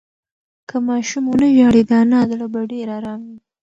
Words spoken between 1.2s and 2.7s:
ونه ژاړي، د انا زړه به